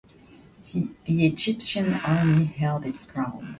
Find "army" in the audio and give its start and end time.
1.93-2.45